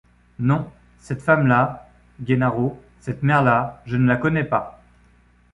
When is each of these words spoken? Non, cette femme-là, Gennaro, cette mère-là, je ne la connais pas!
Non, 0.39 0.67
cette 0.97 1.21
femme-là, 1.21 1.87
Gennaro, 2.25 2.81
cette 3.01 3.21
mère-là, 3.21 3.83
je 3.85 3.97
ne 3.97 4.07
la 4.07 4.15
connais 4.17 4.43
pas! 4.43 4.81